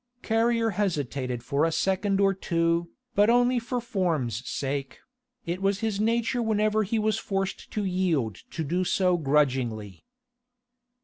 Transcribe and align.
Carrier 0.23 0.71
hesitated 0.71 1.43
for 1.43 1.63
a 1.63 1.71
second 1.71 2.19
or 2.19 2.33
two, 2.33 2.89
but 3.13 3.29
only 3.29 3.59
for 3.59 3.79
form's 3.79 4.41
sake: 4.49 4.97
it 5.45 5.61
was 5.61 5.81
his 5.81 5.99
nature 5.99 6.41
whenever 6.41 6.81
he 6.81 6.97
was 6.97 7.19
forced 7.19 7.69
to 7.69 7.85
yield 7.85 8.39
to 8.49 8.63
do 8.63 8.83
so 8.83 9.15
grudgingly. 9.15 10.03